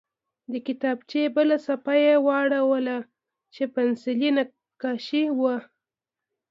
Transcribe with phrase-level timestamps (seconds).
[0.51, 2.97] د کتابچې بله صفحه یې واړوله
[3.53, 5.57] چې پنسلي نقاشي وه